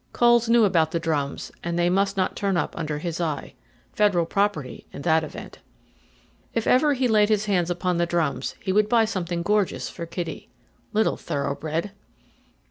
Coles 0.13 0.49
knew 0.49 0.65
about 0.65 0.89
the 0.89 0.99
drums, 0.99 1.51
and 1.63 1.77
they 1.77 1.87
must 1.87 2.17
not 2.17 2.35
turn 2.35 2.57
up 2.57 2.75
under 2.75 2.97
his 2.97 3.21
eye. 3.21 3.53
Federal 3.93 4.25
property, 4.25 4.87
in 4.91 5.03
that 5.03 5.23
event. 5.23 5.59
If 6.55 6.65
ever 6.65 6.93
he 6.95 7.07
laid 7.07 7.29
his 7.29 7.45
hands 7.45 7.69
upon 7.69 7.97
the 7.97 8.07
drums 8.07 8.55
he 8.59 8.71
would 8.73 8.89
buy 8.89 9.05
something 9.05 9.43
gorgeous 9.43 9.91
for 9.91 10.07
Kitty. 10.07 10.49
Little 10.91 11.17
thoroughbred! 11.17 11.91